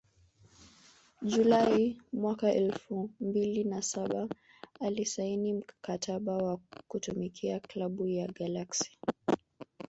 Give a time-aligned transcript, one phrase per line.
[1.21, 4.27] Julai mwaka elfu mbili na saba
[4.79, 8.97] alisaini mkataba wa kuitumikia klabu ya La Galaxy